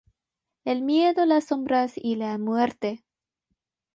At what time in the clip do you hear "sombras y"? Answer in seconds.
1.49-2.15